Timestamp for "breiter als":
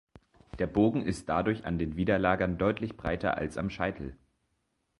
2.97-3.55